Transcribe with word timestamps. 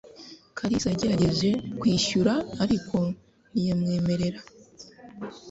Kalisa 0.57 0.87
yagerageje 0.91 1.49
kwishyura, 1.79 2.33
ariko 2.63 2.97
ntiyamwemerera. 3.51 4.39